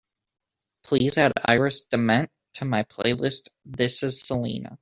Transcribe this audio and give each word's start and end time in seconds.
Please 0.83 1.15
add 1.19 1.33
Iris 1.45 1.81
DeMent 1.85 2.29
to 2.55 2.65
my 2.65 2.81
playlist 2.81 3.49
this 3.65 4.01
is 4.01 4.19
selena 4.19 4.79